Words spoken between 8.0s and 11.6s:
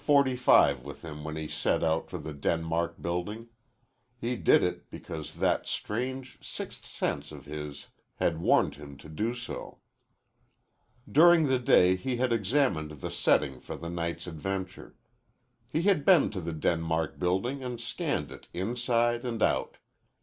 had warned him to do so. During the